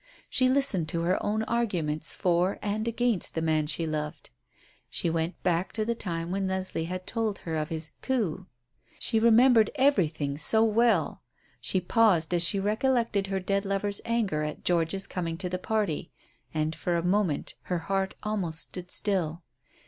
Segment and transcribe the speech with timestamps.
[0.31, 4.31] She listened to her own arguments for and against the man she loved.
[4.89, 8.47] She went back to the time when Leslie had told her of his "coup."
[8.97, 11.21] She remembered everything so well.
[11.59, 16.09] She paused as she recollected her dead lover's anger at George's coming to the party.
[16.51, 19.43] And, for a moment, her heart almost stood still.